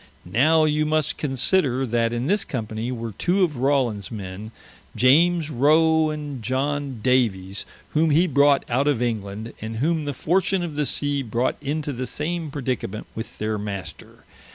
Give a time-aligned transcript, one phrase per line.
[0.25, 4.49] Now, you must consider, that in this company were two of Rawlins men,
[4.97, 10.63] Iames Roe, and Iohn Davies, whom he brought out of England, and whom the fortune
[10.63, 14.25] of the Sea brought into the same predicament with their Master.